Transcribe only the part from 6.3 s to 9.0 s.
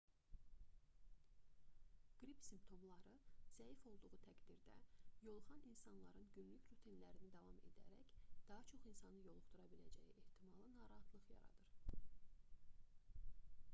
günlük rutinlərinə davam edərək daha çox